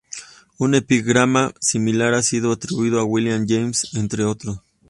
[0.57, 4.57] Un epigrama similar ha sido atribuido a William James, entre otros.